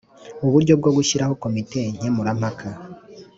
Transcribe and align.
Uburyo 0.45 0.73
bwo 0.79 0.91
gushyiraho 0.97 1.33
komite 1.43 1.79
nkemurampaka 1.95 2.67